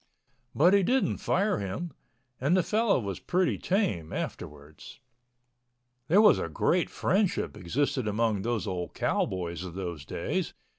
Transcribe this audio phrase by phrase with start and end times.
[0.55, 1.93] But he didn't fire him,
[2.39, 4.99] and the fellow was pretty tame afterwards.
[6.07, 10.55] There was a great friendship existed among those old cowboys of those days.